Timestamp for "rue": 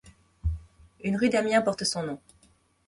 1.17-1.29